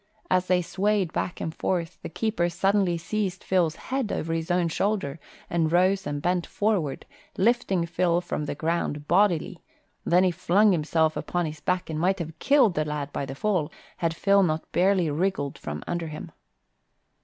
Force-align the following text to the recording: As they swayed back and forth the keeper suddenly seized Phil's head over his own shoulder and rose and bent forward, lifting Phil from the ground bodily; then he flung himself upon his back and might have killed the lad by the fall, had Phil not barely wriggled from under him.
As 0.31 0.47
they 0.47 0.63
swayed 0.63 1.13
back 1.13 1.39
and 1.39 1.53
forth 1.53 2.01
the 2.01 2.09
keeper 2.09 2.49
suddenly 2.49 2.97
seized 2.97 3.43
Phil's 3.43 3.75
head 3.75 4.11
over 4.11 4.33
his 4.33 4.49
own 4.49 4.67
shoulder 4.67 5.19
and 5.47 5.71
rose 5.71 6.07
and 6.07 6.23
bent 6.23 6.47
forward, 6.47 7.05
lifting 7.37 7.85
Phil 7.85 8.19
from 8.19 8.45
the 8.45 8.55
ground 8.55 9.07
bodily; 9.07 9.61
then 10.03 10.23
he 10.23 10.31
flung 10.31 10.71
himself 10.71 11.15
upon 11.15 11.45
his 11.45 11.59
back 11.59 11.87
and 11.87 11.99
might 11.99 12.17
have 12.17 12.39
killed 12.39 12.73
the 12.73 12.83
lad 12.83 13.13
by 13.13 13.27
the 13.27 13.35
fall, 13.35 13.71
had 13.97 14.15
Phil 14.15 14.41
not 14.41 14.71
barely 14.71 15.07
wriggled 15.11 15.59
from 15.59 15.83
under 15.85 16.07
him. 16.07 16.31